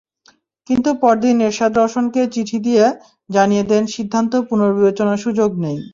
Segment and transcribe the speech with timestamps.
[0.67, 2.85] কিন্তু পরদিন এরশাদ রওশনকে চিঠি দিয়ে
[3.29, 5.77] জানিয়ে দেন, সিদ্ধান্ত পুনর্বিবেচনার সুযোগ নেই।